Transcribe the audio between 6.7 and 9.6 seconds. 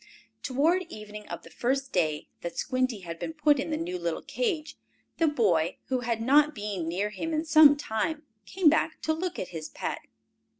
near him in some time, came back to look at